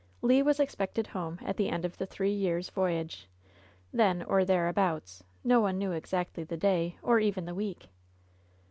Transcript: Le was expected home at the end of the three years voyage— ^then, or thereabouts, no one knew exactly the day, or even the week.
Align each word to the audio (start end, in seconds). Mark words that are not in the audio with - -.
Le 0.23 0.41
was 0.43 0.59
expected 0.59 1.05
home 1.05 1.37
at 1.45 1.57
the 1.57 1.69
end 1.69 1.85
of 1.85 1.99
the 1.99 2.07
three 2.07 2.31
years 2.31 2.71
voyage— 2.71 3.27
^then, 3.95 4.25
or 4.27 4.43
thereabouts, 4.43 5.23
no 5.43 5.59
one 5.61 5.77
knew 5.77 5.91
exactly 5.91 6.43
the 6.43 6.57
day, 6.57 6.97
or 7.03 7.19
even 7.19 7.45
the 7.45 7.53
week. 7.53 7.89